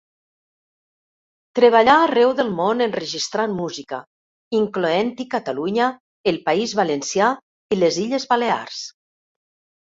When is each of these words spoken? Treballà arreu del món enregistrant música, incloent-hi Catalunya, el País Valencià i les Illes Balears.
Treballà 1.59 1.97
arreu 2.05 2.31
del 2.39 2.49
món 2.61 2.81
enregistrant 2.85 3.53
música, 3.59 4.01
incloent-hi 4.61 5.29
Catalunya, 5.37 5.91
el 6.35 6.43
País 6.51 6.77
Valencià 6.83 7.31
i 7.79 7.83
les 7.83 8.05
Illes 8.09 8.31
Balears. 8.35 8.85